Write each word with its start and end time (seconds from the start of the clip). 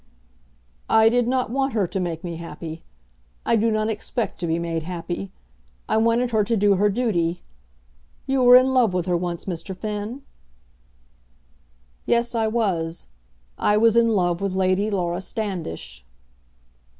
"I 0.89 1.09
did 1.09 1.27
not 1.27 1.51
want 1.51 1.73
her 1.73 1.85
to 1.85 1.99
make 1.99 2.23
me 2.23 2.37
happy. 2.37 2.81
I 3.45 3.55
do 3.55 3.69
not 3.69 3.87
expect 3.87 4.39
to 4.39 4.47
be 4.47 4.57
made 4.57 4.81
happy. 4.81 5.31
I 5.87 5.97
wanted 5.97 6.31
her 6.31 6.43
to 6.43 6.57
do 6.57 6.73
her 6.77 6.89
duty. 6.89 7.43
You 8.25 8.41
were 8.41 8.55
in 8.55 8.73
love 8.73 8.95
with 8.95 9.05
her 9.05 9.15
once, 9.15 9.45
Mr. 9.45 9.77
Finn?" 9.77 10.23
"Yes, 12.07 12.33
I 12.33 12.47
was. 12.47 13.09
I 13.59 13.77
was 13.77 13.95
in 13.95 14.07
love 14.07 14.41
with 14.41 14.55
Lady 14.55 14.89
Laura 14.89 15.21
Standish." 15.21 16.03